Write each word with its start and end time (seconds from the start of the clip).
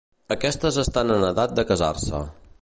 Aquestes 0.35 0.79
estan 0.85 1.13
en 1.17 1.27
edat 1.29 1.55
de 1.61 1.67
casar-se. 1.73 2.25